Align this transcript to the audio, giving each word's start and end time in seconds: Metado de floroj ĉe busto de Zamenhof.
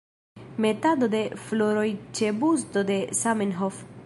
Metado 0.65 1.11
de 1.15 1.21
floroj 1.49 1.87
ĉe 2.21 2.35
busto 2.43 2.89
de 2.93 3.01
Zamenhof. 3.23 3.85